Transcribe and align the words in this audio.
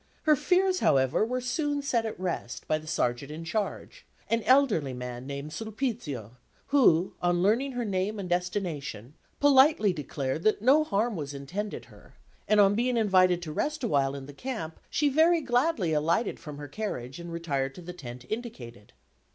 Her 0.23 0.35
fears, 0.35 0.79
however, 0.79 1.23
were 1.23 1.39
soon 1.41 1.83
set 1.83 2.07
at 2.07 2.19
rest 2.19 2.67
by 2.67 2.79
the 2.79 2.87
Sergeant 2.87 3.29
in 3.29 3.45
charge, 3.45 4.03
an 4.31 4.41
elderly 4.47 4.93
man 4.93 5.27
named 5.27 5.53
Sulpizio, 5.53 6.37
who, 6.69 7.13
on 7.21 7.43
learning 7.43 7.73
her 7.73 7.85
name 7.85 8.17
and 8.17 8.27
destination, 8.27 9.13
politely 9.39 9.93
declared 9.93 10.41
that 10.41 10.59
no 10.59 10.83
harm 10.83 11.15
was 11.15 11.35
intended 11.35 11.85
her; 11.85 12.15
and 12.47 12.59
on 12.59 12.73
being 12.73 12.97
invited 12.97 13.43
to 13.43 13.53
rest 13.53 13.83
awhile 13.83 14.15
in 14.15 14.25
the 14.25 14.33
camp, 14.33 14.79
she 14.89 15.07
very 15.07 15.39
gladly 15.39 15.93
alighted 15.93 16.39
from 16.39 16.57
her 16.57 16.67
carriage, 16.67 17.19
and 17.19 17.31
retired 17.31 17.75
to 17.75 17.81
the 17.83 17.93
tent 17.93 18.25
indicated. 18.27 18.93